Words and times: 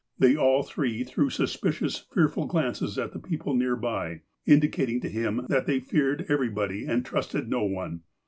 They 0.17 0.35
all 0.35 0.63
three 0.63 1.03
threw 1.03 1.29
suspicious, 1.29 1.99
fearful 2.11 2.47
glances 2.47 2.97
at 2.97 3.11
the 3.13 3.19
people 3.19 3.53
near 3.53 3.75
by, 3.75 4.21
indicating 4.47 4.99
to 5.01 5.09
him 5.09 5.45
that 5.47 5.67
they 5.67 5.79
feared 5.79 6.25
every 6.27 6.49
body, 6.49 6.87
and 6.87 7.05
trusted 7.05 7.47
no 7.47 7.65
one. 7.65 8.01